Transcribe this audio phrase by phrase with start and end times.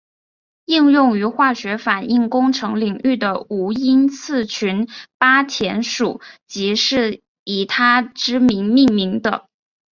[0.65, 4.87] 应用于化学反应工程领域的无因次群
[5.19, 9.45] 八田数即是以他之名命名的。